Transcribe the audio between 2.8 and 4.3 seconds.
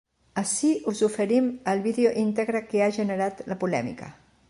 ha generat la polèmica.